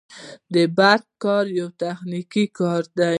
د 0.53 0.55
برق 0.77 1.05
کاري 1.23 1.51
یو 1.59 1.67
تخنیکي 1.81 2.45
کار 2.59 2.83
دی 2.97 3.09